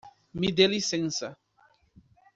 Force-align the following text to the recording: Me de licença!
Me 0.43 0.49
de 0.59 0.67
licença! 0.71 1.29